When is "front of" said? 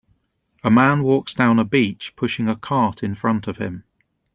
3.13-3.57